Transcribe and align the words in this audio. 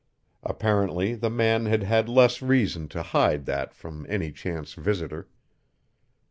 Apparently 0.41 1.13
the 1.13 1.29
man 1.29 1.67
had 1.67 1.83
had 1.83 2.09
less 2.09 2.41
reason 2.41 2.87
to 2.87 3.03
hide 3.03 3.45
that 3.45 3.71
from 3.75 4.07
any 4.09 4.31
chance 4.31 4.73
visitor. 4.73 5.27